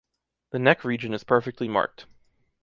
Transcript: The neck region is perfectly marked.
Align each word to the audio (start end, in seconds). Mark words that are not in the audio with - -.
The 0.49 0.57
neck 0.57 0.83
region 0.83 1.13
is 1.13 1.23
perfectly 1.23 1.67
marked. 1.67 2.07